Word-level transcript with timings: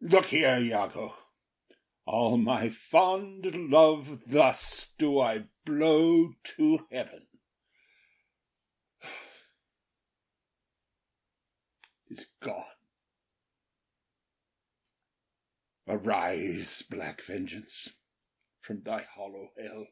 Look 0.00 0.26
here, 0.26 0.60
Iago; 0.60 1.18
All 2.04 2.36
my 2.36 2.68
fond 2.70 3.68
love 3.68 4.22
thus 4.30 4.94
do 4.96 5.18
I 5.18 5.48
blow 5.64 6.34
to 6.56 6.86
heaven. 6.92 7.26
’Tis 12.08 12.26
gone. 12.38 12.70
Arise, 15.88 16.82
black 16.82 17.20
vengeance, 17.22 17.88
from 18.60 18.82
thy 18.82 19.02
hollow 19.02 19.50
hell! 19.60 19.88